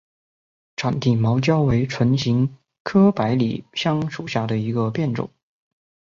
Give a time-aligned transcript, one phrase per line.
[0.75, 5.29] 展毛地椒为唇形科百里香属下的一个变种。